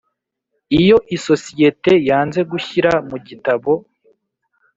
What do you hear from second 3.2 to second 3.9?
gitabo